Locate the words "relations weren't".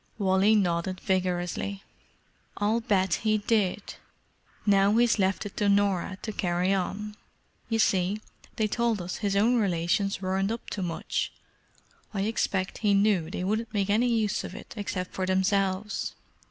9.57-10.51